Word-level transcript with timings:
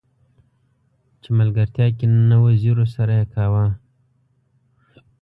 چې 1.21 1.29
ملګرتيا 1.39 1.87
کې 1.97 2.05
نه 2.29 2.37
وزيرو 2.45 2.85
سره 2.95 3.11
يې 3.19 3.25
کاوه. 3.33 3.65